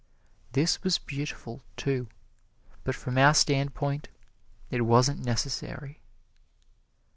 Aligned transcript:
This 0.53 0.83
was 0.83 0.97
beautiful, 0.97 1.61
too, 1.77 2.07
but 2.83 2.95
from 2.95 3.19
our 3.19 3.35
standpoint 3.35 4.09
it 4.71 4.81
wasn't 4.81 5.23
necessary. 5.23 6.01